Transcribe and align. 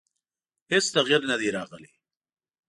هېڅ 0.71 0.85
تغیر 0.95 1.21
نه 1.29 1.35
دی 1.39 1.49
راغلی. 1.57 1.91